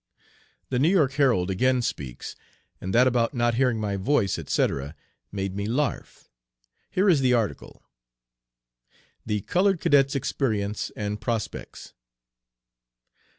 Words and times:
The 0.69 0.79
New 0.79 0.89
York 0.89 1.11
Herald 1.11 1.51
again 1.51 1.83
speaks, 1.83 2.35
and 2.81 2.91
that 2.91 3.05
about 3.05 3.35
not 3.35 3.53
hearing 3.53 3.79
my 3.79 3.97
voice, 3.97 4.39
etc., 4.39 4.95
made 5.31 5.55
me 5.55 5.67
"larf." 5.67 6.27
Here 6.89 7.07
is 7.07 7.21
the 7.21 7.33
article: 7.33 7.83
"THE 9.27 9.41
COLORED 9.41 9.79
CADET'S 9.79 10.15
EXPERIENCE 10.15 10.91
AND 10.95 11.21
PROSPECTS. 11.21 11.93